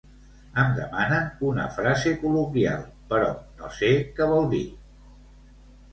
Em 0.61 0.71
demanen 0.77 1.27
una 1.49 1.67
frase 1.75 2.15
col·loquial, 2.23 2.81
però 3.13 3.29
no 3.61 3.69
sé 3.81 3.93
que 4.17 4.31
vol 4.33 4.53
dir 4.55 4.67